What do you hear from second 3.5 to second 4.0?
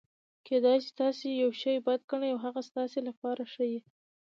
ښه يي.